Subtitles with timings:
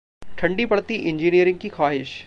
[0.37, 2.13] ठंडी पड़ती इंजीनियरिंग की ख्वाहिश